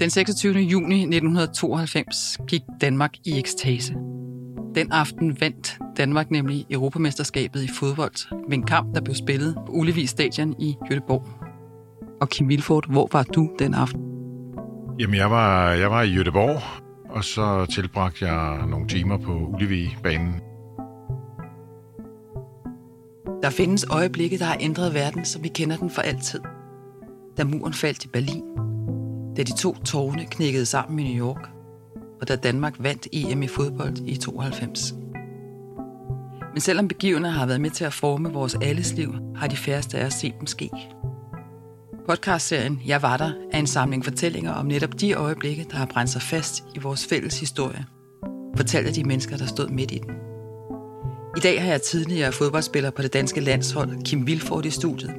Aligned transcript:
Den 0.00 0.10
26. 0.10 0.58
juni 0.58 0.94
1992 0.94 2.38
gik 2.48 2.62
Danmark 2.80 3.14
i 3.24 3.38
ekstase. 3.38 3.94
Den 4.74 4.92
aften 4.92 5.40
vandt 5.40 5.78
Danmark 5.96 6.30
nemlig 6.30 6.66
Europamesterskabet 6.70 7.62
i 7.62 7.68
fodbold 7.68 8.48
med 8.48 8.58
en 8.58 8.66
kamp, 8.66 8.94
der 8.94 9.00
blev 9.00 9.14
spillet 9.14 9.54
på 9.66 9.72
Ullevi 9.72 10.06
Stadion 10.06 10.54
i 10.58 10.76
Göteborg. 10.84 11.26
Og 12.20 12.28
Kim 12.28 12.48
Vilfort, 12.48 12.86
hvor 12.90 13.08
var 13.12 13.22
du 13.22 13.50
den 13.58 13.74
aften? 13.74 14.00
Jamen, 14.98 15.16
jeg 15.16 15.30
var, 15.30 15.72
jeg 15.72 15.90
var 15.90 16.02
i 16.02 16.14
Göteborg, 16.14 16.62
og 17.10 17.24
så 17.24 17.66
tilbragte 17.66 18.26
jeg 18.26 18.66
nogle 18.66 18.88
timer 18.88 19.18
på 19.18 19.32
Ullevi-banen. 19.32 20.34
Der 23.42 23.50
findes 23.50 23.86
øjeblikke, 23.90 24.38
der 24.38 24.44
har 24.44 24.56
ændret 24.60 24.94
verden, 24.94 25.24
som 25.24 25.42
vi 25.42 25.48
kender 25.48 25.76
den 25.76 25.90
for 25.90 26.02
altid. 26.02 26.40
Da 27.36 27.44
muren 27.44 27.72
faldt 27.72 28.04
i 28.04 28.08
Berlin, 28.08 28.42
da 29.40 29.44
de 29.44 29.56
to 29.56 29.76
tårne 29.84 30.24
knækkede 30.24 30.66
sammen 30.66 30.98
i 30.98 31.14
New 31.14 31.26
York, 31.26 31.48
og 32.20 32.28
da 32.28 32.36
Danmark 32.36 32.74
vandt 32.78 33.08
EM 33.12 33.42
i 33.42 33.46
fodbold 33.46 33.96
i 34.06 34.16
92. 34.16 34.94
Men 36.52 36.60
selvom 36.60 36.88
begivenheder 36.88 37.34
har 37.34 37.46
været 37.46 37.60
med 37.60 37.70
til 37.70 37.84
at 37.84 37.92
forme 37.92 38.32
vores 38.32 38.54
alles 38.54 38.92
liv, 38.92 39.14
har 39.36 39.46
de 39.46 39.56
færreste 39.56 39.98
af 39.98 40.06
os 40.06 40.14
set 40.14 40.34
dem 40.38 40.46
ske. 40.46 40.70
Podcastserien 42.08 42.82
Jeg 42.86 43.02
var 43.02 43.16
der 43.16 43.32
er 43.52 43.58
en 43.58 43.66
samling 43.66 44.04
fortællinger 44.04 44.52
om 44.52 44.66
netop 44.66 45.00
de 45.00 45.12
øjeblikke, 45.12 45.66
der 45.70 45.76
har 45.76 45.86
brændt 45.86 46.10
sig 46.10 46.22
fast 46.22 46.64
i 46.74 46.78
vores 46.78 47.06
fælles 47.06 47.40
historie. 47.40 47.86
Fortalt 48.56 48.86
af 48.86 48.92
de 48.92 49.04
mennesker, 49.04 49.36
der 49.36 49.46
stod 49.46 49.68
midt 49.68 49.90
i 49.90 49.98
den. 49.98 50.14
I 51.36 51.40
dag 51.40 51.62
har 51.62 51.70
jeg 51.70 51.82
tidligere 51.82 52.32
fodboldspiller 52.32 52.90
på 52.90 53.02
det 53.02 53.12
danske 53.12 53.40
landshold, 53.40 54.04
Kim 54.04 54.26
Vilfort, 54.26 54.66
i 54.66 54.70
studiet. 54.70 55.12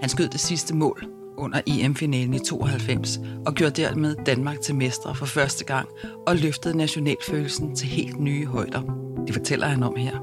Han 0.00 0.08
skød 0.08 0.28
det 0.28 0.40
sidste 0.40 0.74
mål 0.74 1.17
under 1.38 1.60
EM-finalen 1.66 2.34
i 2.34 2.38
92 2.38 3.20
og 3.46 3.54
gjorde 3.54 3.82
dermed 3.82 4.16
Danmark 4.26 4.60
til 4.60 4.74
mestre 4.74 5.14
for 5.14 5.26
første 5.26 5.64
gang 5.64 5.88
og 6.26 6.36
løftede 6.36 6.76
nationalfølelsen 6.76 7.76
til 7.76 7.88
helt 7.88 8.20
nye 8.20 8.46
højder. 8.46 8.82
Det 9.26 9.34
fortæller 9.34 9.66
han 9.66 9.82
om 9.82 9.96
her. 9.96 10.18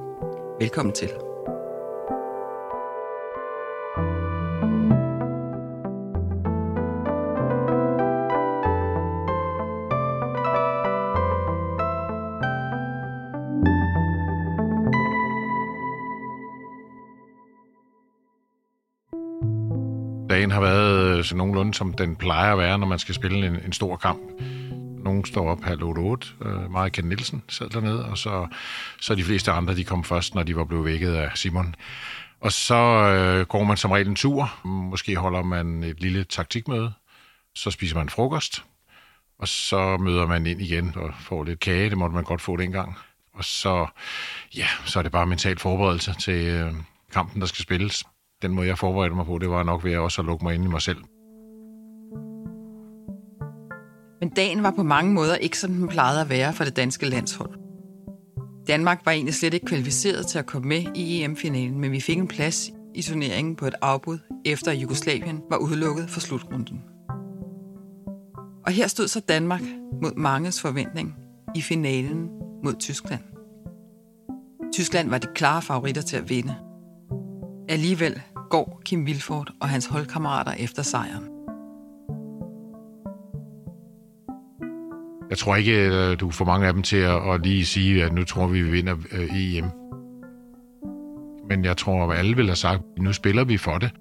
Velkommen 0.60 0.94
til. 0.94 1.25
Dagen 20.30 20.52
har 20.52 20.62
været 20.62 21.18
øh, 21.18 21.24
så 21.24 21.36
nogenlunde, 21.36 21.74
som 21.74 21.94
den 21.94 22.16
plejer 22.16 22.52
at 22.52 22.58
være, 22.58 22.78
når 22.78 22.88
man 22.88 23.00
skal 23.00 23.16
spille 23.16 23.48
en, 23.48 23.56
en 23.66 23.74
stor 23.74 23.96
kamp. 23.96 24.22
Nogen 25.04 25.26
står 25.26 25.50
op 25.50 25.64
halv 25.64 25.84
8, 25.84 26.00
8. 26.00 26.28
Øh, 26.46 26.72
Maja 26.72 26.90
Ken 26.90 27.06
Nielsen 27.06 27.44
sad 27.50 27.70
dernede, 27.70 28.06
og 28.06 28.18
så, 28.18 28.48
så 29.02 29.16
de 29.16 29.24
fleste 29.24 29.52
andre, 29.52 29.76
de 29.76 29.84
kom 29.84 30.04
først, 30.04 30.36
når 30.36 30.44
de 30.44 30.56
var 30.56 30.64
blevet 30.64 30.86
vækket 30.86 31.14
af 31.14 31.32
Simon. 31.36 31.76
Og 32.40 32.52
så 32.52 32.76
øh, 32.76 33.46
går 33.46 33.64
man 33.64 33.78
som 33.78 33.92
regel 33.92 34.08
en 34.08 34.16
tur. 34.16 34.68
Måske 34.68 35.16
holder 35.16 35.44
man 35.44 35.84
et 35.84 36.02
lille 36.02 36.24
taktikmøde. 36.24 36.94
Så 37.56 37.72
spiser 37.72 37.96
man 37.96 38.10
frokost. 38.10 38.64
Og 39.40 39.48
så 39.48 39.98
møder 39.98 40.28
man 40.28 40.46
ind 40.46 40.62
igen 40.62 40.94
og 40.96 41.14
får 41.20 41.44
lidt 41.44 41.60
kage. 41.60 41.90
Det 41.90 41.98
måtte 41.98 42.16
man 42.16 42.24
godt 42.24 42.42
få 42.42 42.58
dengang. 42.58 42.98
Og 43.34 43.46
så, 43.46 43.88
ja, 44.56 44.68
så 44.86 45.00
er 45.00 45.04
det 45.04 45.12
bare 45.12 45.26
mental 45.26 45.60
forberedelse 45.60 46.14
til 46.20 46.46
øh, 46.46 46.74
kampen, 47.12 47.42
der 47.42 47.48
skal 47.48 47.64
spilles 47.64 48.04
den 48.42 48.52
måde, 48.52 48.68
jeg 48.68 48.78
forberedte 48.78 49.16
mig 49.16 49.26
på, 49.26 49.38
det 49.38 49.50
var 49.50 49.64
nok 49.64 49.84
ved 49.84 49.92
at 49.92 50.00
også 50.00 50.22
at 50.22 50.26
lukke 50.26 50.46
mig 50.46 50.56
ind 50.56 50.64
i 50.64 50.68
mig 50.68 50.82
selv. 50.82 50.98
Men 54.20 54.30
dagen 54.30 54.64
var 54.64 54.72
på 54.72 54.84
mange 54.84 55.14
måder 55.14 55.36
ikke 55.36 55.60
som 55.60 55.74
den 55.74 55.88
plejede 55.88 56.22
at 56.22 56.30
være 56.30 56.54
for 56.54 56.64
det 56.64 56.76
danske 56.76 57.06
landshold. 57.06 57.50
Danmark 58.68 59.02
var 59.06 59.12
egentlig 59.12 59.34
slet 59.34 59.54
ikke 59.54 59.66
kvalificeret 59.66 60.28
til 60.28 60.40
at 60.40 60.46
komme 60.46 60.68
med 60.68 60.84
i 60.96 61.24
EM-finalen, 61.24 61.80
men 61.80 61.92
vi 61.92 62.00
fik 62.00 62.18
en 62.18 62.28
plads 62.28 62.72
i 62.96 63.02
turneringen 63.02 63.56
på 63.56 63.66
et 63.66 63.76
afbud, 63.82 64.18
efter 64.46 64.72
Jugoslavien 64.72 65.42
var 65.50 65.58
udelukket 65.58 66.10
for 66.10 66.20
slutrunden. 66.20 66.84
Og 68.66 68.72
her 68.72 68.88
stod 68.88 69.08
så 69.08 69.20
Danmark 69.20 69.62
mod 70.02 70.16
manges 70.16 70.62
forventning 70.62 71.16
i 71.56 71.62
finalen 71.62 72.30
mod 72.64 72.74
Tyskland. 72.80 73.22
Tyskland 74.74 75.10
var 75.10 75.18
de 75.18 75.28
klare 75.36 75.62
favoritter 75.62 76.02
til 76.02 76.18
at 76.18 76.30
vinde. 76.30 76.56
Alligevel 77.70 78.22
går 78.50 78.82
Kim 78.86 79.06
Vilfort 79.06 79.52
og 79.62 79.70
hans 79.70 79.86
holdkammerater 79.86 80.52
efter 80.52 80.84
sejren. 80.84 81.30
Jeg 85.30 85.38
tror 85.38 85.56
ikke, 85.56 85.88
øh, 85.88 86.20
du 86.20 86.32
får 86.32 86.46
mange 86.46 86.68
af 86.68 86.74
dem 86.74 86.84
til 86.84 86.98
at, 86.98 87.42
lige 87.44 87.66
sige, 87.66 88.04
at 88.04 88.14
nu 88.14 88.24
tror 88.24 88.48
vi, 88.48 88.62
vi 88.62 88.72
vinder 88.72 88.96
øh, 89.12 89.56
EM. 89.56 89.66
Men 91.50 91.66
jeg 91.66 91.78
tror, 91.78 92.12
at 92.12 92.18
alle 92.18 92.36
vil 92.36 92.46
have 92.46 92.56
sagt, 92.56 92.82
at 92.98 93.02
nu 93.02 93.14
spiller 93.14 93.44
vi 93.44 93.58
for 93.58 93.78
det. 93.78 93.92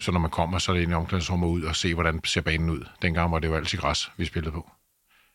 Så 0.00 0.12
når 0.12 0.20
man 0.20 0.30
kommer, 0.30 0.58
så 0.58 0.72
er 0.72 0.76
det 0.76 0.82
en 0.82 0.92
omklædningsrum 0.92 1.44
ud 1.44 1.62
og 1.62 1.76
se, 1.76 1.94
hvordan 1.94 2.20
ser 2.24 2.40
banen 2.40 2.70
ud. 2.70 2.88
Dengang 3.02 3.32
var 3.32 3.38
det 3.38 3.48
jo 3.48 3.54
altid 3.54 3.78
græs, 3.78 4.10
vi 4.16 4.24
spillede 4.24 4.52
på. 4.52 4.70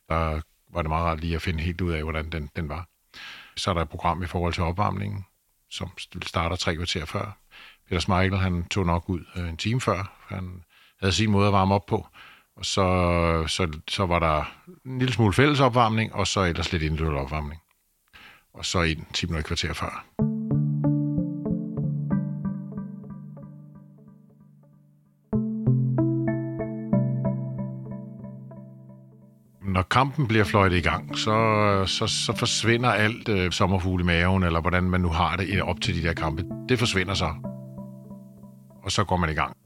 Der 0.09 0.41
var 0.73 0.81
det 0.81 0.89
meget 0.89 1.05
rart 1.05 1.19
lige 1.19 1.35
at 1.35 1.41
finde 1.41 1.63
helt 1.63 1.81
ud 1.81 1.91
af, 1.91 2.03
hvordan 2.03 2.29
den, 2.29 2.49
den 2.55 2.69
var. 2.69 2.87
Så 3.55 3.69
er 3.69 3.73
der 3.73 3.81
et 3.81 3.89
program 3.89 4.23
i 4.23 4.27
forhold 4.27 4.53
til 4.53 4.63
opvarmningen, 4.63 5.25
som 5.69 5.91
starter 6.21 6.55
tre 6.55 6.75
kvarter 6.75 7.05
før. 7.05 7.37
Peter 7.89 7.99
Smeichel, 7.99 8.37
han 8.37 8.65
tog 8.65 8.85
nok 8.85 9.09
ud 9.09 9.25
øh, 9.35 9.49
en 9.49 9.57
time 9.57 9.81
før. 9.81 10.13
Han 10.27 10.63
havde 10.99 11.13
sin 11.13 11.31
måde 11.31 11.47
at 11.47 11.53
varme 11.53 11.75
op 11.75 11.85
på. 11.85 12.07
Og 12.55 12.65
så, 12.65 12.83
så, 13.47 13.79
så 13.87 14.05
var 14.05 14.19
der 14.19 14.43
en 14.85 14.99
lille 14.99 15.13
smule 15.13 15.33
fælles 15.33 15.59
opvarmning, 15.59 16.15
og 16.15 16.27
så 16.27 16.43
ellers 16.43 16.71
lidt 16.71 16.83
individuel 16.83 17.17
opvarmning. 17.17 17.61
Og 18.53 18.65
så 18.65 18.81
en 18.81 19.07
time 19.13 19.35
og 19.35 19.39
et 19.39 19.45
kvarter 19.45 19.73
før. 19.73 20.32
Når 29.73 29.81
kampen 29.81 30.27
bliver 30.27 30.43
fløjtet 30.43 30.77
i 30.77 30.81
gang, 30.81 31.17
så, 31.17 31.35
så, 31.85 32.07
så 32.07 32.33
forsvinder 32.37 32.89
alt 32.89 33.29
øh, 33.29 33.51
sommerfugle 33.51 34.03
i 34.03 34.05
maven, 34.05 34.43
eller 34.43 34.61
hvordan 34.61 34.83
man 34.83 35.01
nu 35.01 35.09
har 35.09 35.35
det 35.35 35.61
op 35.61 35.81
til 35.81 35.95
de 36.01 36.07
der 36.07 36.13
kampe. 36.13 36.43
Det 36.69 36.79
forsvinder 36.79 37.13
så. 37.13 37.33
Og 38.83 38.91
så 38.91 39.03
går 39.03 39.17
man 39.17 39.29
i 39.29 39.33
gang. 39.33 39.57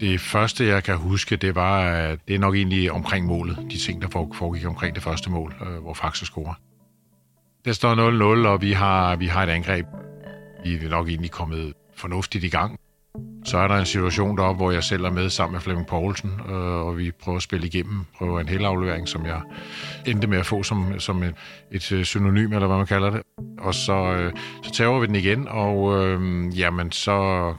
Det 0.00 0.20
første, 0.20 0.66
jeg 0.66 0.84
kan 0.84 0.96
huske, 0.96 1.36
det 1.36 1.54
var, 1.54 1.80
at 1.80 2.18
det 2.28 2.34
er 2.34 2.38
nok 2.38 2.54
egentlig 2.54 2.92
omkring 2.92 3.26
målet. 3.26 3.66
De 3.70 3.78
ting, 3.78 4.02
der 4.02 4.08
foregik 4.34 4.66
omkring 4.66 4.94
det 4.94 5.02
første 5.02 5.30
mål, 5.30 5.54
øh, 5.66 5.82
hvor 5.82 5.94
Faxe 5.94 6.26
scorer. 6.26 6.54
Der 7.64 7.72
står 7.72 7.94
0-0, 8.44 8.48
og 8.48 8.62
vi 8.62 8.72
har, 8.72 9.16
vi 9.16 9.26
har 9.26 9.42
et 9.42 9.48
angreb. 9.48 9.86
Vi 10.64 10.74
er 10.74 10.88
nok 10.88 11.08
egentlig 11.08 11.30
kommet 11.30 11.74
fornuftigt 11.96 12.44
i 12.44 12.48
gang. 12.48 12.80
Så 13.44 13.58
er 13.58 13.68
der 13.68 13.76
en 13.76 13.86
situation 13.86 14.36
deroppe, 14.36 14.56
hvor 14.56 14.70
jeg 14.70 14.84
selv 14.84 15.04
er 15.04 15.10
med 15.10 15.30
sammen 15.30 15.52
med 15.52 15.60
Flemming 15.60 15.86
Poulsen, 15.86 16.30
øh, 16.48 16.54
og 16.86 16.98
vi 16.98 17.10
prøver 17.10 17.36
at 17.36 17.42
spille 17.42 17.66
igennem, 17.66 18.04
prøver 18.18 18.40
en 18.40 18.48
helaflevering, 18.48 19.08
som 19.08 19.26
jeg 19.26 19.40
endte 20.06 20.26
med 20.26 20.38
at 20.38 20.46
få 20.46 20.62
som, 20.62 21.00
som 21.00 21.22
et, 21.22 21.34
et 21.72 21.92
øh, 21.92 22.04
synonym, 22.04 22.52
eller 22.52 22.66
hvad 22.66 22.76
man 22.76 22.86
kalder 22.86 23.10
det. 23.10 23.22
Og 23.58 23.74
så, 23.74 23.92
øh, 23.92 24.32
så 24.62 24.72
tager 24.72 25.00
vi 25.00 25.06
den 25.06 25.14
igen, 25.14 25.48
og 25.48 26.04
øh, 26.04 26.58
jamen, 26.58 26.92
så, 26.92 27.54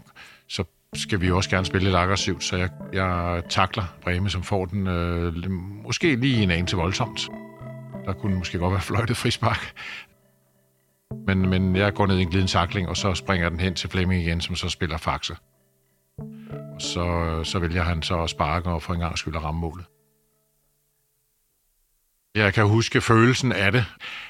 så 0.48 0.64
skal 0.94 1.22
vi 1.22 1.28
jo 1.28 1.38
også 1.38 1.50
gerne 1.50 1.66
spille 1.66 1.86
lidt 1.86 1.96
aggressivt, 1.96 2.44
så 2.44 2.58
jeg, 2.58 2.70
jeg 2.94 3.42
takler 3.50 3.84
Breme, 4.02 4.30
som 4.30 4.44
får 4.44 4.66
den 4.66 4.88
øh, 4.88 5.52
måske 5.86 6.16
lige 6.16 6.44
en 6.44 6.52
anelse 6.52 6.72
til 6.72 6.78
voldsomt. 6.78 7.30
Der 8.06 8.14
kunne 8.14 8.36
måske 8.36 8.58
godt 8.58 8.72
være 8.72 8.82
fløjtet 8.82 9.18
frispark. 9.18 9.74
Men, 11.28 11.50
men 11.50 11.76
jeg 11.76 11.94
går 11.94 12.08
ned 12.08 12.18
i 12.18 12.22
en 12.22 12.30
glidende 12.30 12.52
takling, 12.52 12.90
og 12.90 12.98
så 12.98 13.14
springer 13.14 13.50
den 13.50 13.60
hen 13.60 13.74
til 13.74 13.90
Flemming 13.90 14.24
igen, 14.24 14.42
som 14.42 14.56
så 14.56 14.70
spiller 14.70 14.98
Faxe. 14.98 15.36
Og 16.76 16.82
så, 16.82 17.40
så 17.44 17.60
vælger 17.60 17.84
han 17.84 18.02
så 18.02 18.24
at 18.24 18.30
sparke 18.30 18.70
og 18.70 18.84
for 18.84 18.94
en 18.94 19.00
gang 19.00 19.18
skyld 19.18 19.36
at 19.36 19.44
ramme 19.44 19.62
målet. 19.62 19.86
Jeg 22.36 22.54
kan 22.54 22.68
huske 22.68 23.02
følelsen 23.02 23.52
af 23.52 23.72
det, 23.72 23.86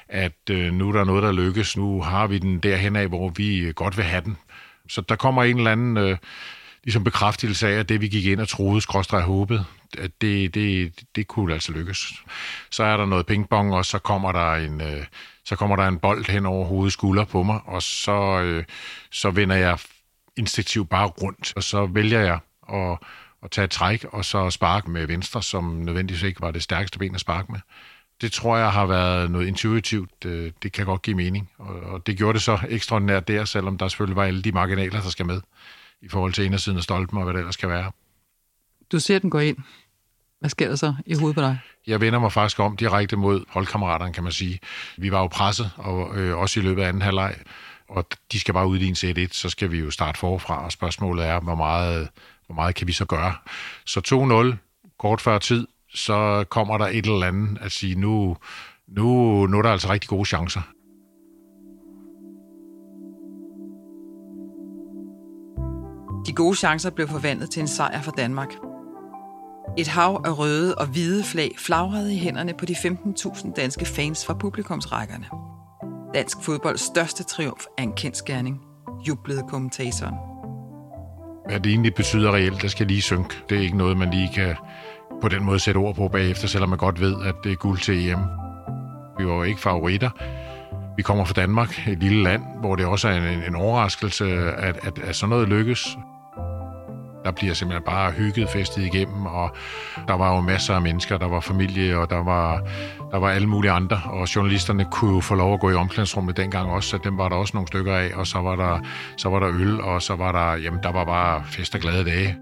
at 0.08 0.50
øh, 0.50 0.72
nu 0.72 0.88
er 0.88 0.92
der 0.92 1.04
noget, 1.04 1.22
der 1.22 1.32
lykkes. 1.32 1.76
Nu 1.76 2.02
har 2.02 2.26
vi 2.26 2.38
den 2.38 2.58
derhen 2.58 2.96
af, 2.96 3.08
hvor 3.08 3.28
vi 3.28 3.58
øh, 3.58 3.74
godt 3.74 3.96
vil 3.96 4.04
have 4.04 4.24
den. 4.24 4.36
Så 4.88 5.00
der 5.00 5.16
kommer 5.16 5.44
en 5.44 5.56
eller 5.56 5.72
anden 5.72 5.96
øh, 5.96 6.16
ligesom 6.84 7.04
bekræftelse 7.04 7.68
af, 7.68 7.72
at 7.72 7.88
det 7.88 8.00
vi 8.00 8.08
gik 8.08 8.24
ind 8.24 8.40
og 8.40 8.48
troede, 8.48 8.80
skråstrej 8.80 9.20
håbet, 9.20 9.66
at 9.98 10.10
det, 10.20 10.54
det, 10.54 10.92
det 11.16 11.26
kunne 11.26 11.52
altså 11.52 11.72
lykkes. 11.72 12.12
Så 12.70 12.84
er 12.84 12.96
der 12.96 13.06
noget 13.06 13.26
pingpong, 13.26 13.74
og 13.74 13.84
så 13.84 13.98
kommer 13.98 14.32
der 14.32 14.54
en, 14.54 14.80
øh, 14.80 15.04
så 15.44 15.56
kommer 15.56 15.76
der 15.76 15.88
en 15.88 15.98
bold 15.98 16.30
hen 16.30 16.46
over 16.46 16.66
hovedet 16.66 16.92
skulder 16.92 17.24
på 17.24 17.42
mig, 17.42 17.60
og 17.64 17.82
så, 17.82 18.40
øh, 18.42 18.64
så 19.10 19.30
vender 19.30 19.56
jeg 19.56 19.78
instinktivt 20.36 20.88
bare 20.88 21.06
rundt, 21.06 21.52
og 21.56 21.62
så 21.62 21.86
vælger 21.86 22.20
jeg 22.20 22.38
at, 22.72 22.98
at 23.42 23.50
tage 23.50 23.64
et 23.64 23.70
træk, 23.70 24.04
og 24.04 24.24
så 24.24 24.50
sparke 24.50 24.90
med 24.90 25.06
venstre, 25.06 25.42
som 25.42 25.64
nødvendigvis 25.64 26.22
ikke 26.22 26.40
var 26.40 26.50
det 26.50 26.62
stærkeste 26.62 26.98
ben 26.98 27.14
at 27.14 27.20
sparke 27.20 27.52
med. 27.52 27.60
Det 28.20 28.32
tror 28.32 28.56
jeg 28.56 28.72
har 28.72 28.86
været 28.86 29.30
noget 29.30 29.46
intuitivt. 29.46 30.24
Øh, 30.24 30.52
det 30.62 30.72
kan 30.72 30.86
godt 30.86 31.02
give 31.02 31.16
mening. 31.16 31.50
Og 31.58 32.06
det 32.06 32.16
gjorde 32.16 32.34
det 32.34 32.42
så 32.42 32.58
ekstraordinært 32.68 33.28
der, 33.28 33.44
selvom 33.44 33.78
der 33.78 33.88
selvfølgelig 33.88 34.16
var 34.16 34.24
alle 34.24 34.42
de 34.42 34.52
marginaler, 34.52 35.00
der 35.00 35.10
skal 35.10 35.26
med 35.26 35.40
i 36.02 36.08
forhold 36.08 36.32
til 36.32 36.44
indersiden 36.44 36.78
af 36.78 36.84
stolpen 36.84 37.18
og 37.18 37.24
hvad 37.24 37.34
det 37.34 37.38
ellers 37.38 37.54
skal 37.54 37.68
være. 37.68 37.92
Du 38.92 39.00
ser 39.00 39.18
den 39.18 39.30
gå 39.30 39.38
ind. 39.38 39.56
Hvad 40.42 40.50
sker 40.50 40.68
der 40.68 40.76
så 40.76 40.94
i 41.06 41.14
hovedet 41.14 41.34
på 41.34 41.40
dig? 41.40 41.58
Jeg 41.86 42.00
vender 42.00 42.18
mig 42.18 42.32
faktisk 42.32 42.60
om 42.60 42.76
direkte 42.76 43.16
mod 43.16 43.44
holdkammeraterne, 43.48 44.12
kan 44.12 44.22
man 44.22 44.32
sige. 44.32 44.60
Vi 44.98 45.12
var 45.12 45.20
jo 45.20 45.26
presset, 45.26 45.70
og 45.76 46.16
øh, 46.16 46.38
også 46.38 46.60
i 46.60 46.62
løbet 46.62 46.82
af 46.82 46.88
anden 46.88 47.02
halvleg, 47.02 47.34
og 47.88 48.04
de 48.32 48.40
skal 48.40 48.54
bare 48.54 48.66
ud 48.66 48.78
i 48.78 48.88
en 48.88 48.94
set 48.94 49.18
1 49.18 49.34
så 49.34 49.48
skal 49.48 49.70
vi 49.70 49.78
jo 49.78 49.90
starte 49.90 50.18
forfra, 50.18 50.64
og 50.64 50.72
spørgsmålet 50.72 51.26
er, 51.26 51.40
hvor 51.40 51.54
meget, 51.54 52.08
hvor 52.46 52.54
meget 52.54 52.74
kan 52.74 52.86
vi 52.86 52.92
så 52.92 53.04
gøre? 53.04 53.34
Så 53.86 54.52
2-0, 54.54 54.56
kort 54.98 55.20
før 55.20 55.38
tid, 55.38 55.66
så 55.94 56.44
kommer 56.48 56.78
der 56.78 56.86
et 56.86 57.06
eller 57.06 57.26
andet 57.26 57.58
at 57.60 57.72
sige, 57.72 57.94
nu, 57.94 58.36
nu, 58.88 59.46
nu 59.46 59.58
er 59.58 59.62
der 59.62 59.70
altså 59.70 59.92
rigtig 59.92 60.08
gode 60.08 60.24
chancer. 60.24 60.62
De 66.26 66.32
gode 66.32 66.56
chancer 66.56 66.90
blev 66.90 67.08
forvandlet 67.08 67.50
til 67.50 67.60
en 67.60 67.68
sejr 67.68 68.02
for 68.02 68.10
Danmark. 68.10 68.71
Et 69.78 69.88
hav 69.88 70.22
af 70.24 70.38
røde 70.38 70.74
og 70.74 70.86
hvide 70.86 71.24
flag 71.24 71.50
flagrede 71.58 72.14
i 72.14 72.18
hænderne 72.18 72.54
på 72.58 72.66
de 72.66 72.72
15.000 72.72 73.52
danske 73.52 73.84
fans 73.84 74.26
fra 74.26 74.34
publikumsrækkerne. 74.34 75.26
Dansk 76.14 76.42
fodbolds 76.42 76.80
største 76.80 77.24
triumf 77.24 77.64
er 77.78 77.82
en 77.82 77.92
kendskærning, 77.92 78.60
jublede 79.08 79.42
kommentatoren. 79.48 80.14
Hvad 81.48 81.60
det 81.60 81.70
egentlig 81.70 81.94
betyder 81.94 82.32
reelt, 82.34 82.62
der 82.62 82.68
skal 82.68 82.86
lige 82.86 83.02
synke. 83.02 83.34
Det 83.48 83.58
er 83.58 83.62
ikke 83.62 83.76
noget, 83.76 83.96
man 83.96 84.10
lige 84.10 84.30
kan 84.34 84.56
på 85.22 85.28
den 85.28 85.44
måde 85.44 85.58
sætte 85.58 85.78
ord 85.78 85.94
på 85.94 86.08
bagefter, 86.08 86.48
selvom 86.48 86.68
man 86.68 86.78
godt 86.78 87.00
ved, 87.00 87.14
at 87.24 87.34
det 87.44 87.52
er 87.52 87.56
guld 87.56 87.78
til 87.78 88.08
EM. 88.08 88.18
Vi 89.18 89.26
var 89.26 89.34
jo 89.34 89.42
ikke 89.42 89.60
favoritter. 89.60 90.10
Vi 90.96 91.02
kommer 91.02 91.24
fra 91.24 91.32
Danmark, 91.32 91.88
et 91.88 91.98
lille 91.98 92.22
land, 92.22 92.42
hvor 92.60 92.76
det 92.76 92.86
også 92.86 93.08
er 93.08 93.12
en, 93.12 93.42
en 93.48 93.56
overraskelse, 93.56 94.24
at, 94.56 94.78
at, 94.82 94.98
at 94.98 95.16
sådan 95.16 95.28
noget 95.28 95.48
lykkes. 95.48 95.96
Der 97.24 97.30
bliver 97.30 97.54
simpelthen 97.54 97.84
bare 97.84 98.12
hygget 98.12 98.48
festet 98.48 98.82
igennem, 98.82 99.26
og 99.26 99.56
der 100.08 100.14
var 100.14 100.34
jo 100.34 100.40
masser 100.40 100.74
af 100.74 100.82
mennesker, 100.82 101.18
der 101.18 101.28
var 101.28 101.40
familie, 101.40 101.98
og 101.98 102.10
der 102.10 102.22
var, 102.22 102.68
der 103.10 103.18
var 103.18 103.30
alle 103.30 103.46
mulige 103.46 103.70
andre, 103.70 104.00
og 104.04 104.36
journalisterne 104.36 104.84
kunne 104.90 105.14
jo 105.14 105.20
få 105.20 105.34
lov 105.34 105.54
at 105.54 105.60
gå 105.60 105.70
i 105.70 105.74
omklædningsrummet 105.74 106.36
dengang 106.36 106.70
også, 106.70 106.88
så 106.88 106.98
dem 107.04 107.18
var 107.18 107.28
der 107.28 107.36
også 107.36 107.50
nogle 107.54 107.66
stykker 107.66 107.96
af, 107.96 108.10
og 108.14 108.26
så 108.26 108.38
var 108.38 108.56
der, 108.56 108.80
så 109.16 109.28
var 109.28 109.38
der 109.38 109.48
øl, 109.48 109.80
og 109.80 110.02
så 110.02 110.16
var 110.16 110.32
der, 110.32 110.62
jamen 110.62 110.80
der 110.82 110.92
var 110.92 111.04
bare 111.04 111.44
fest 111.44 111.74
og 111.74 111.80
glade 111.80 112.04
dage. 112.04 112.36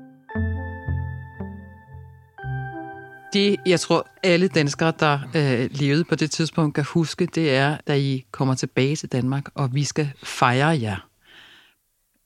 Det, 3.32 3.56
jeg 3.66 3.80
tror, 3.80 4.06
alle 4.22 4.48
danskere, 4.48 4.92
der 5.00 5.18
øh, 5.34 5.68
levede 5.70 6.04
på 6.04 6.14
det 6.14 6.30
tidspunkt, 6.30 6.74
kan 6.74 6.84
huske, 6.84 7.26
det 7.26 7.54
er, 7.54 7.76
da 7.88 7.96
I 7.96 8.24
kommer 8.30 8.54
tilbage 8.54 8.96
til 8.96 9.08
Danmark, 9.08 9.44
og 9.54 9.74
vi 9.74 9.84
skal 9.84 10.12
fejre 10.22 10.80
jer. 10.80 11.09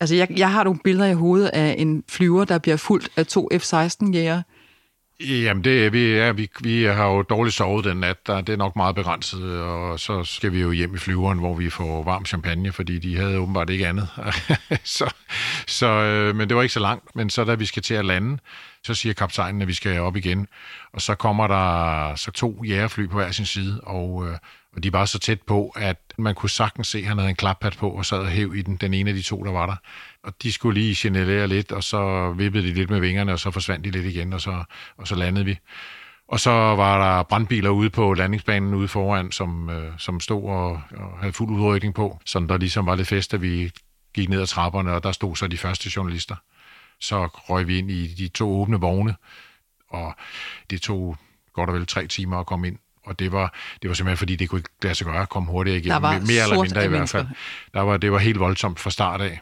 Altså, 0.05 0.15
jeg, 0.15 0.29
jeg 0.37 0.53
har 0.53 0.65
nogle 0.65 0.81
billeder 0.85 1.07
i 1.11 1.15
hovedet 1.15 1.49
af 1.49 1.75
en 1.79 2.05
flyver, 2.09 2.45
der 2.45 2.59
bliver 2.59 2.77
fuldt 2.77 3.09
af 3.17 3.27
to 3.27 3.49
F-16-jæger. 3.53 4.43
Jamen, 5.21 5.65
det, 5.65 5.93
vi, 5.93 6.15
ja, 6.15 6.33
vi, 6.33 6.51
vi 6.61 6.85
har 6.85 7.07
jo 7.07 7.23
dårligt 7.23 7.57
sovet 7.57 7.85
den 7.85 7.97
nat. 7.97 8.27
Der, 8.27 8.41
det 8.41 8.53
er 8.53 8.57
nok 8.57 8.77
meget 8.77 8.95
begrænset, 8.95 9.61
og 9.61 10.01
så 10.01 10.25
skal 10.25 10.53
vi 10.53 10.61
jo 10.61 10.71
hjem 10.71 10.95
i 10.95 10.99
flyveren, 10.99 11.39
hvor 11.39 11.55
vi 11.55 11.71
får 11.71 12.03
varm 12.03 12.25
champagne, 12.25 12.73
fordi 12.73 12.99
de 12.99 13.17
havde 13.17 13.39
åbenbart 13.39 13.71
ikke 13.71 13.87
andet. 13.87 14.09
så, 14.99 15.15
så, 15.67 15.87
øh, 15.87 16.37
men 16.37 16.49
det 16.49 16.57
var 16.57 16.63
ikke 16.63 16.75
så 16.75 16.81
langt. 16.81 17.17
Men 17.17 17.31
så 17.31 17.45
da 17.45 17.55
vi 17.55 17.67
skal 17.67 17.83
til 17.83 17.95
at 17.95 18.05
lande, 18.05 18.39
så 18.83 18.95
siger 18.95 19.13
kaptajnen, 19.13 19.63
at 19.63 19.69
vi 19.69 19.75
skal 19.75 20.01
op 20.01 20.17
igen. 20.17 20.49
Og 20.93 21.03
så 21.03 21.15
kommer 21.15 21.47
der 21.47 22.15
så 22.15 22.31
to 22.31 22.65
jægerfly 22.65 23.07
på 23.07 23.17
hver 23.17 23.31
sin 23.31 23.47
side, 23.47 23.81
og, 23.83 24.27
øh, 24.29 24.37
og 24.77 24.83
de 24.83 24.93
var 24.93 25.05
så 25.05 25.19
tæt 25.19 25.43
på, 25.43 25.73
at 25.77 26.15
man 26.19 26.35
kunne 26.35 26.51
sagtens 26.51 26.89
se, 26.89 26.99
at 26.99 27.05
han 27.05 27.19
havde 27.19 27.31
en 27.31 27.37
klappat 27.37 27.77
på 27.77 27.91
og 27.91 28.07
sad 28.07 28.19
og 28.19 28.29
hæv 28.29 28.55
i 28.55 28.63
den, 28.63 28.77
den 28.77 28.95
ene 28.95 29.11
af 29.11 29.17
de 29.17 29.23
to, 29.23 29.43
der 29.43 29.53
var 29.53 29.67
der. 29.67 29.77
Og 30.23 30.43
de 30.43 30.53
skulle 30.53 30.81
lige 30.81 30.95
genellere 30.99 31.47
lidt, 31.47 31.73
og 31.73 31.85
så 31.85 32.33
vippede 32.33 32.67
de 32.67 32.75
lidt 32.75 32.91
med 32.91 33.01
vingerne, 33.01 33.33
og 33.33 33.39
så 33.39 33.51
forsvandt 33.51 33.85
de 33.85 33.91
lidt 33.91 34.07
igen, 34.07 34.33
og 34.33 34.41
så, 34.41 34.65
og 34.97 35.09
så 35.09 35.15
landede 35.15 35.45
vi. 35.45 35.59
Og 36.29 36.41
så 36.41 36.51
var 36.51 37.17
der 37.17 37.23
brandbiler 37.23 37.71
ude 37.71 37.91
på 37.91 38.15
landingsbanen 38.15 38.75
ude 38.75 38.89
foran, 38.89 39.33
som, 39.33 39.71
øh, 39.71 39.93
som 39.99 40.21
stod 40.21 40.51
og, 40.51 40.83
og 40.97 41.19
havde 41.19 41.33
fuld 41.33 41.51
udrykning 41.51 41.95
på. 41.95 42.21
Så 42.25 42.39
der 42.49 42.59
ligesom 42.59 42.87
var 42.87 42.95
lidt 42.95 43.09
fest, 43.09 43.35
at 43.35 43.43
vi 43.43 43.71
gik 44.15 44.29
ned 44.29 44.41
ad 44.41 44.47
trapperne, 44.47 44.93
og 44.93 45.03
der 45.03 45.13
stod 45.13 45.37
så 45.37 45.47
de 45.47 45.59
første 45.59 45.91
journalister. 45.97 46.37
Så 47.01 47.27
røg 47.27 47.69
vi 47.69 47.79
ind 47.79 47.91
i 47.91 48.07
de 48.07 48.29
to 48.29 48.61
åbne 48.61 48.81
vogne, 48.81 49.15
og 49.91 50.15
det 50.71 50.83
tog 50.83 51.17
godt 51.53 51.71
og 51.71 51.75
vel 51.75 51.87
tre 51.87 52.07
timer 52.07 52.39
at 52.39 52.47
komme 52.47 52.67
ind 52.67 52.79
og 53.05 53.19
det 53.19 53.33
var, 53.33 53.55
det 53.83 53.89
var 53.89 53.95
simpelthen 53.95 54.17
fordi, 54.19 54.37
det 54.37 54.49
kunne 54.49 54.59
ikke 54.59 54.71
lade 54.83 54.95
sig 54.95 55.07
gøre 55.07 55.23
at 55.23 55.29
komme 55.29 55.51
hurtigere 55.51 55.79
igennem. 55.79 56.03
Mere 56.03 56.43
eller 56.43 56.63
mindre 56.63 56.85
i 56.85 56.89
hvert 56.89 57.09
fald. 57.09 57.27
Der 57.75 57.81
var, 57.81 57.97
det 57.97 58.13
var 58.13 58.19
helt 58.19 58.41
voldsomt 58.41 58.81
fra 58.81 58.91
start 58.91 59.21
af. 59.21 59.41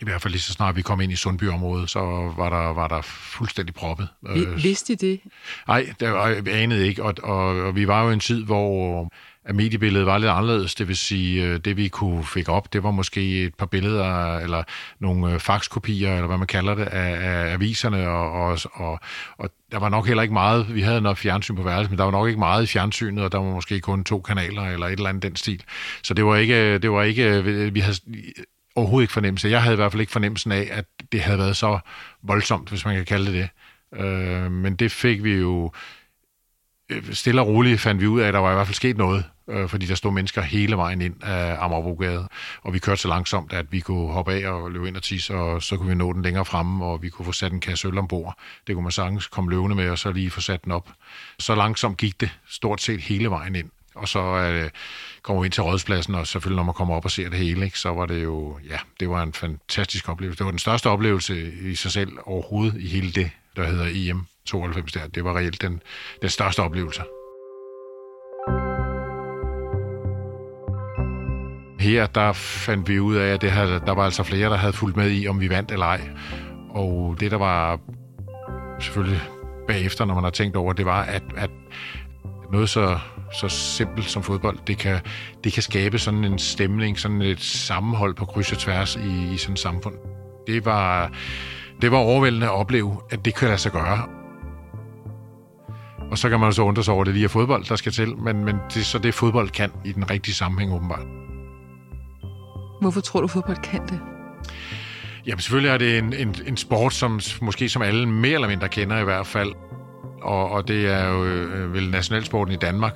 I 0.00 0.04
hvert 0.04 0.22
fald 0.22 0.32
lige 0.32 0.40
så 0.40 0.52
snart 0.52 0.76
vi 0.76 0.82
kom 0.82 1.00
ind 1.00 1.12
i 1.12 1.16
Sundbyområdet, 1.16 1.90
så 1.90 2.00
var 2.36 2.50
der, 2.50 2.72
var 2.72 2.88
der 2.88 3.02
fuldstændig 3.02 3.74
proppet. 3.74 4.08
Vi, 4.34 4.44
vidste 4.62 4.92
I 4.92 4.96
det? 4.96 5.20
Nej, 5.68 5.94
det 6.00 6.12
var, 6.12 6.28
jeg 6.28 6.48
anede 6.48 6.86
ikke, 6.86 7.02
og, 7.02 7.14
og, 7.22 7.46
og 7.46 7.76
vi 7.76 7.88
var 7.88 8.02
jo 8.04 8.10
i 8.10 8.12
en 8.12 8.20
tid, 8.20 8.44
hvor 8.44 9.12
at 9.44 9.54
mediebilledet 9.54 10.06
var 10.06 10.18
lidt 10.18 10.30
anderledes. 10.30 10.74
Det 10.74 10.88
vil 10.88 10.96
sige, 10.96 11.44
øh, 11.44 11.58
det 11.58 11.76
vi 11.76 11.88
kunne 11.88 12.24
fik 12.24 12.48
op, 12.48 12.72
det 12.72 12.82
var 12.82 12.90
måske 12.90 13.44
et 13.44 13.54
par 13.54 13.66
billeder, 13.66 14.38
eller 14.38 14.62
nogle 14.98 15.32
øh, 15.32 15.40
faxkopier, 15.40 16.14
eller 16.14 16.26
hvad 16.26 16.38
man 16.38 16.46
kalder 16.46 16.74
det, 16.74 16.84
af, 16.84 17.16
af 17.20 17.52
aviserne, 17.52 18.08
og, 18.08 18.32
og, 18.32 18.58
og, 18.72 19.00
og 19.38 19.50
der 19.72 19.78
var 19.78 19.88
nok 19.88 20.06
heller 20.06 20.22
ikke 20.22 20.32
meget, 20.32 20.74
vi 20.74 20.80
havde 20.80 21.00
nok 21.00 21.16
fjernsyn 21.16 21.56
på 21.56 21.62
værelset, 21.62 21.90
men 21.90 21.98
der 21.98 22.04
var 22.04 22.10
nok 22.10 22.28
ikke 22.28 22.38
meget 22.38 22.62
i 22.62 22.66
fjernsynet, 22.66 23.24
og 23.24 23.32
der 23.32 23.38
var 23.38 23.50
måske 23.50 23.80
kun 23.80 24.04
to 24.04 24.20
kanaler, 24.20 24.62
eller 24.62 24.86
et 24.86 24.92
eller 24.92 25.08
andet 25.08 25.22
den 25.22 25.36
stil. 25.36 25.62
Så 26.02 26.14
det 26.14 26.24
var 26.24 26.36
ikke, 26.36 26.78
det 26.78 26.90
var 26.90 27.02
ikke 27.02 27.24
øh, 27.24 27.74
vi 27.74 27.80
havde 27.80 27.96
overhovedet 28.76 29.04
ikke 29.04 29.12
fornemmelse. 29.12 29.48
Jeg 29.48 29.62
havde 29.62 29.74
i 29.74 29.76
hvert 29.76 29.92
fald 29.92 30.00
ikke 30.00 30.12
fornemmelsen 30.12 30.52
af, 30.52 30.68
at 30.70 30.84
det 31.12 31.20
havde 31.20 31.38
været 31.38 31.56
så 31.56 31.78
voldsomt, 32.22 32.68
hvis 32.68 32.84
man 32.84 32.96
kan 32.96 33.04
kalde 33.04 33.32
det 33.32 33.34
det. 33.34 33.48
Øh, 34.00 34.52
men 34.52 34.76
det 34.76 34.92
fik 34.92 35.24
vi 35.24 35.34
jo 35.34 35.72
Øh, 36.94 37.14
stille 37.14 37.40
og 37.40 37.46
roligt 37.46 37.80
fandt 37.80 38.00
vi 38.00 38.06
ud 38.06 38.20
af, 38.20 38.28
at 38.28 38.34
der 38.34 38.40
var 38.40 38.50
i 38.50 38.54
hvert 38.54 38.66
fald 38.66 38.74
sket 38.74 38.96
noget, 38.96 39.24
øh, 39.48 39.68
fordi 39.68 39.86
der 39.86 39.94
stod 39.94 40.12
mennesker 40.12 40.42
hele 40.42 40.76
vejen 40.76 41.00
ind 41.02 41.22
af 41.22 41.56
Amagerbrogade, 41.64 42.28
og 42.62 42.74
vi 42.74 42.78
kørte 42.78 43.00
så 43.00 43.08
langsomt, 43.08 43.52
at 43.52 43.66
vi 43.72 43.80
kunne 43.80 44.12
hoppe 44.12 44.32
af 44.32 44.48
og 44.48 44.70
løbe 44.70 44.88
ind 44.88 44.96
og 44.96 45.02
tisse, 45.02 45.34
og 45.34 45.62
så 45.62 45.76
kunne 45.76 45.88
vi 45.88 45.94
nå 45.94 46.12
den 46.12 46.22
længere 46.22 46.44
fremme, 46.44 46.84
og 46.84 47.02
vi 47.02 47.08
kunne 47.08 47.26
få 47.26 47.32
sat 47.32 47.52
en 47.52 47.60
kasse 47.60 47.88
øl 47.88 47.98
ombord. 47.98 48.38
Det 48.66 48.74
kunne 48.74 48.82
man 48.82 48.92
sagtens 48.92 49.26
komme 49.26 49.50
løvende 49.50 49.76
med, 49.76 49.90
og 49.90 49.98
så 49.98 50.12
lige 50.12 50.30
få 50.30 50.40
sat 50.40 50.64
den 50.64 50.72
op. 50.72 50.88
Så 51.38 51.54
langsomt 51.54 51.98
gik 51.98 52.20
det 52.20 52.30
stort 52.46 52.80
set 52.80 53.00
hele 53.00 53.30
vejen 53.30 53.54
ind. 53.54 53.70
Og 53.94 54.08
så 54.08 54.20
øh, 54.20 54.70
kommer 55.22 55.42
vi 55.42 55.46
ind 55.46 55.52
til 55.52 55.62
rådspladsen, 55.62 56.14
og 56.14 56.26
selvfølgelig 56.26 56.56
når 56.56 56.62
man 56.64 56.74
kommer 56.74 56.94
op 56.94 57.04
og 57.04 57.10
ser 57.10 57.28
det 57.28 57.38
hele, 57.38 57.64
ikke, 57.64 57.78
så 57.78 57.88
var 57.88 58.06
det 58.06 58.22
jo, 58.22 58.58
ja, 58.68 58.78
det 59.00 59.10
var 59.10 59.22
en 59.22 59.32
fantastisk 59.32 60.08
oplevelse. 60.08 60.38
Det 60.38 60.44
var 60.44 60.50
den 60.50 60.58
største 60.58 60.90
oplevelse 60.90 61.52
i 61.52 61.74
sig 61.74 61.92
selv 61.92 62.12
overhovedet 62.24 62.80
i 62.80 62.88
hele 62.88 63.12
det, 63.12 63.30
der 63.56 63.66
hedder 63.66 63.86
EM 63.92 64.26
92 64.46 64.92
der. 64.92 65.06
Det 65.06 65.24
var 65.24 65.36
reelt 65.36 65.62
den, 65.62 65.82
den 66.22 66.30
største 66.30 66.60
oplevelse. 66.60 67.02
Her 71.80 72.06
der 72.06 72.32
fandt 72.32 72.88
vi 72.88 73.00
ud 73.00 73.16
af, 73.16 73.34
at 73.34 73.40
det 73.40 73.50
havde, 73.50 73.80
der 73.86 73.92
var 73.92 74.04
altså 74.04 74.22
flere, 74.22 74.50
der 74.50 74.56
havde 74.56 74.72
fulgt 74.72 74.96
med 74.96 75.10
i, 75.10 75.28
om 75.28 75.40
vi 75.40 75.50
vandt 75.50 75.72
eller 75.72 75.86
ej. 75.86 76.00
Og 76.70 77.16
det, 77.20 77.30
der 77.30 77.36
var 77.36 77.80
selvfølgelig 78.80 79.20
bagefter, 79.68 80.04
når 80.04 80.14
man 80.14 80.24
har 80.24 80.30
tænkt 80.30 80.56
over, 80.56 80.72
det 80.72 80.86
var, 80.86 81.02
at, 81.02 81.22
at 81.36 81.50
noget 82.52 82.68
så, 82.68 82.98
så 83.32 83.48
simpelt 83.48 84.06
som 84.06 84.22
fodbold, 84.22 84.58
det 84.66 84.78
kan, 84.78 85.00
det 85.44 85.52
kan 85.52 85.62
skabe 85.62 85.98
sådan 85.98 86.24
en 86.24 86.38
stemning, 86.38 86.98
sådan 86.98 87.22
et 87.22 87.40
sammenhold 87.40 88.14
på 88.14 88.24
kryds 88.24 88.52
og 88.52 88.58
tværs 88.58 88.96
i, 88.96 89.32
i 89.32 89.36
sådan 89.36 89.52
et 89.52 89.58
samfund. 89.58 89.94
Det 90.46 90.64
var, 90.64 91.12
det 91.82 91.90
var 91.90 91.98
overvældende 91.98 92.46
at 92.46 92.52
opleve, 92.52 92.96
at 93.10 93.24
det 93.24 93.34
kan 93.34 93.48
lade 93.48 93.58
sig 93.58 93.72
gøre. 93.72 94.23
Og 96.14 96.18
så 96.18 96.28
kan 96.28 96.40
man 96.40 96.52
så 96.52 96.62
undre 96.62 96.84
sig 96.84 96.94
over, 96.94 97.02
at 97.02 97.06
det 97.06 97.14
lige 97.14 97.24
er 97.24 97.28
fodbold, 97.28 97.64
der 97.64 97.76
skal 97.76 97.92
til, 97.92 98.16
men, 98.16 98.44
men 98.44 98.56
det 98.68 98.80
er 98.80 98.84
så 98.84 98.98
det, 98.98 99.14
fodbold 99.14 99.50
kan 99.50 99.70
i 99.84 99.92
den 99.92 100.10
rigtige 100.10 100.34
sammenhæng 100.34 100.74
åbenbart. 100.74 101.06
Hvorfor 102.80 103.00
tror 103.00 103.20
du, 103.20 103.26
fodbold 103.26 103.56
kan 103.56 103.80
det? 103.88 104.00
Jamen 105.26 105.40
selvfølgelig 105.40 105.70
er 105.70 105.78
det 105.78 105.98
en, 105.98 106.12
en, 106.12 106.34
en 106.46 106.56
sport, 106.56 106.94
som 106.94 107.20
måske 107.42 107.68
som 107.68 107.82
alle 107.82 108.08
mere 108.08 108.34
eller 108.34 108.48
mindre 108.48 108.68
kender 108.68 108.98
i 108.98 109.04
hvert 109.04 109.26
fald. 109.26 109.52
Og, 110.22 110.50
og 110.50 110.68
det 110.68 110.86
er 110.92 111.08
jo 111.08 111.24
øh, 111.24 111.72
vel 111.72 111.90
nationalsporten 111.90 112.54
i 112.54 112.56
Danmark. 112.56 112.94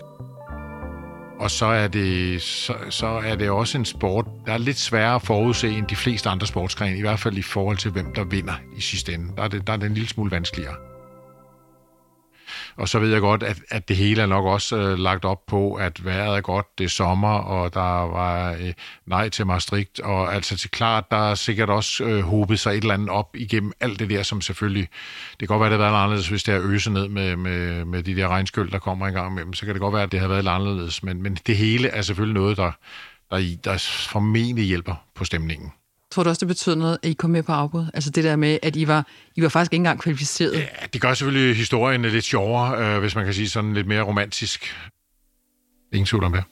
Og 1.41 1.51
så 1.51 1.67
er, 1.67 1.89
det, 1.89 2.43
så, 2.43 2.75
så 2.91 3.07
er 3.07 3.37
det 3.37 3.51
også 3.51 3.79
en 3.79 3.85
sport, 3.85 4.27
der 4.47 4.53
er 4.53 4.59
lidt 4.59 4.79
sværere 4.79 5.15
at 5.15 5.23
forudse 5.23 5.69
end 5.69 5.87
de 5.87 5.97
fleste 5.97 6.29
andre 6.29 6.47
sportsgrene, 6.47 6.99
i 6.99 7.01
hvert 7.01 7.21
fald 7.21 7.37
i 7.37 7.43
forhold 7.43 7.77
til, 7.77 7.91
hvem 7.91 8.15
der 8.15 8.25
vinder 8.25 8.55
i 8.77 8.81
sidste 8.81 9.15
ende. 9.15 9.37
Der 9.37 9.43
er 9.43 9.49
det, 9.49 9.67
der 9.67 9.73
er 9.73 9.77
det 9.77 9.87
en 9.87 9.95
lille 9.95 10.09
smule 10.09 10.31
vanskeligere. 10.31 10.75
Og 12.79 12.89
så 12.89 12.99
ved 12.99 13.13
jeg 13.13 13.21
godt, 13.21 13.43
at, 13.43 13.61
at 13.71 13.89
det 13.89 13.97
hele 13.97 14.23
er 14.23 14.27
nok 14.27 14.45
også 14.45 14.77
øh, 14.77 14.99
lagt 14.99 15.25
op 15.25 15.47
på, 15.47 15.75
at 15.75 16.05
vejret 16.05 16.37
er 16.37 16.41
godt, 16.41 16.79
det 16.79 16.85
er 16.85 16.89
sommer, 16.89 17.39
og 17.39 17.75
der 17.75 18.11
var 18.11 18.53
øh, 18.53 18.73
nej 19.07 19.29
til 19.29 19.47
Maastricht, 19.47 20.01
og 20.01 20.35
altså 20.35 20.57
til 20.57 20.71
klart, 20.71 21.11
der 21.11 21.31
er 21.31 21.35
sikkert 21.35 21.71
også 21.71 22.05
øh, 22.05 22.21
hobet 22.21 22.61
sig 22.61 22.71
et 22.71 22.77
eller 22.77 22.95
andet 22.95 23.09
op 23.09 23.37
igennem 23.37 23.73
alt 23.81 23.99
det 23.99 24.11
der, 24.11 24.23
som 24.23 24.41
selvfølgelig, 24.41 24.89
det 25.41 25.49
kan 25.49 25.59
godt 25.59 25.61
være, 25.61 25.71
det 25.71 25.79
har 25.79 25.91
været 25.91 26.03
anderledes, 26.03 26.29
hvis 26.29 26.43
det 26.43 26.55
er 26.55 26.61
øse 26.63 26.91
ned 26.91 27.09
med, 27.09 27.37
med, 27.37 27.85
med 27.85 28.03
de 28.03 28.17
der 28.17 28.29
regnskyld, 28.29 28.71
der 28.71 28.79
kommer 28.79 29.07
en 29.07 29.15
gang 29.15 29.33
imellem, 29.33 29.53
så 29.53 29.67
kan 29.67 29.75
det 29.75 29.81
godt 29.81 29.95
være, 29.95 30.03
at 30.03 30.13
det 30.13 30.21
har 30.21 30.29
været 30.29 30.45
lidt 30.45 30.55
anderledes, 30.55 31.03
men, 31.03 31.23
men 31.23 31.35
det 31.47 31.57
hele 31.57 31.89
er 31.89 32.03
selvfølgelig 32.03 32.41
noget, 32.43 32.57
der, 32.57 32.73
der, 33.31 33.57
der 33.65 34.05
formentlig 34.11 34.65
hjælper 34.65 34.95
på 35.15 35.25
stemningen. 35.25 35.73
Tror 36.11 36.23
du 36.23 36.29
også, 36.29 36.41
det 36.41 36.49
betød 36.49 36.77
noget, 36.77 36.99
at 37.03 37.09
I 37.09 37.13
kom 37.13 37.31
med 37.31 37.43
på 37.43 37.53
afbud? 37.53 37.87
Altså 37.95 38.11
det 38.11 38.25
der 38.25 38.37
med, 38.37 38.59
at 38.63 38.77
I 38.77 38.89
var, 38.89 39.07
I 39.37 39.43
var 39.43 39.49
faktisk 39.49 39.73
ikke 39.73 39.81
engang 39.81 40.01
kvalificeret? 40.01 40.55
Ja, 40.55 40.67
det 40.93 41.01
gør 41.01 41.15
selvfølgelig 41.15 41.57
historien 41.57 42.03
lidt 42.03 42.25
sjovere, 42.25 42.95
øh, 42.95 43.01
hvis 43.01 43.15
man 43.15 43.25
kan 43.25 43.35
sige 43.35 43.49
sådan 43.49 43.75
lidt 43.75 43.87
mere 43.87 44.03
romantisk. 44.03 44.77
Ingen 45.93 46.07
tvivl 46.07 46.25
om 46.25 46.33
det. 46.33 46.45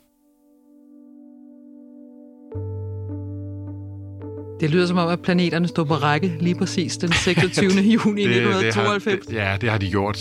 Det 4.60 4.70
lyder 4.70 4.86
som 4.86 4.98
om, 4.98 5.08
at 5.08 5.22
planeterne 5.22 5.68
stod 5.68 5.86
på 5.86 5.94
række 5.94 6.36
lige 6.40 6.54
præcis 6.54 6.96
den 6.96 7.12
26. 7.12 7.66
juni 7.94 8.22
det, 8.22 8.36
1992. 8.36 9.26
Det 9.26 9.40
har, 9.40 9.52
det, 9.52 9.52
ja, 9.52 9.56
det 9.60 9.70
har 9.70 9.78
de 9.78 9.90
gjort. 9.90 10.16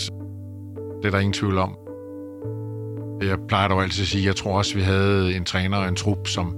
Det 1.02 1.06
er 1.06 1.10
der 1.10 1.18
ingen 1.18 1.32
tvivl 1.32 1.58
om. 1.58 1.85
Jeg 3.26 3.38
plejer 3.48 3.68
dog 3.68 3.82
altid 3.82 4.02
at 4.02 4.08
sige, 4.08 4.22
at 4.22 4.26
jeg 4.26 4.36
tror 4.36 4.58
også, 4.58 4.72
at 4.72 4.76
vi 4.76 4.82
havde 4.82 5.36
en 5.36 5.44
træner 5.44 5.76
og 5.76 5.88
en 5.88 5.96
trup, 5.96 6.28
som, 6.28 6.54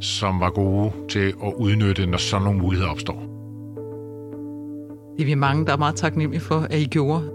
som 0.00 0.40
var 0.40 0.50
gode 0.50 0.92
til 1.08 1.34
at 1.44 1.52
udnytte, 1.56 2.06
når 2.06 2.18
sådan 2.18 2.44
nogle 2.44 2.58
muligheder 2.58 2.90
opstår. 2.90 3.20
Det 5.16 5.22
er 5.22 5.26
vi 5.26 5.34
mange, 5.34 5.66
der 5.66 5.72
er 5.72 5.76
meget 5.76 5.96
taknemmelige 5.96 6.40
for, 6.40 6.66
at 6.70 6.78
I 6.78 6.84
gjorde. 6.84 7.30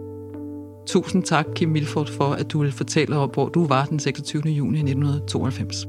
Tusind 0.88 1.24
tak, 1.24 1.46
Kim 1.56 1.70
Milford, 1.70 2.08
for 2.08 2.34
at 2.34 2.52
du 2.52 2.62
vil 2.62 2.72
fortælle 2.72 3.18
om, 3.18 3.30
hvor 3.34 3.50
du 3.50 3.68
var 3.68 3.86
den 3.86 4.00
26. 4.00 4.42
juni 4.44 4.78
1992. 4.78 5.86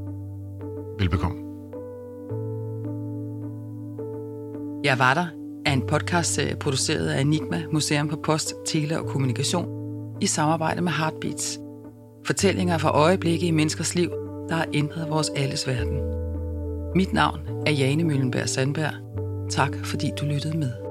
Velbekomme. 0.98 1.38
Jeg 4.84 4.98
var 4.98 5.14
der 5.14 5.26
er 5.66 5.72
en 5.72 5.82
podcast 5.88 6.40
produceret 6.60 7.08
af 7.08 7.20
Enigma 7.20 7.62
Museum 7.72 8.10
for 8.10 8.18
Post, 8.24 8.54
Tele 8.66 9.00
og 9.00 9.06
Kommunikation 9.06 9.68
i 10.20 10.26
samarbejde 10.26 10.82
med 10.82 10.92
Heartbeats– 10.92 11.58
Fortællinger 12.26 12.78
fra 12.78 12.90
øjeblikke 12.90 13.46
i 13.46 13.50
menneskers 13.50 13.94
liv, 13.94 14.10
der 14.48 14.54
har 14.54 14.66
ændret 14.74 15.10
vores 15.10 15.28
alles 15.36 15.66
verden. 15.66 16.00
Mit 16.96 17.12
navn 17.12 17.40
er 17.66 17.72
Jane 17.72 18.04
Møllenberg 18.04 18.48
Sandberg. 18.48 18.94
Tak 19.50 19.76
fordi 19.84 20.10
du 20.20 20.24
lyttede 20.24 20.58
med. 20.58 20.83